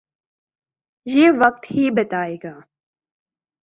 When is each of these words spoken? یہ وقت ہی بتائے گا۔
یہ 1.05 1.29
وقت 1.45 1.71
ہی 1.71 1.89
بتائے 1.91 2.35
گا۔ 2.43 2.59